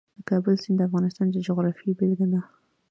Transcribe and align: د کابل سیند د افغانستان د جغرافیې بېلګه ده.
د 0.17 0.19
کابل 0.29 0.53
سیند 0.63 0.77
د 0.79 0.81
افغانستان 0.87 1.27
د 1.31 1.35
جغرافیې 1.47 1.97
بېلګه 1.99 2.27
ده. 2.31 2.41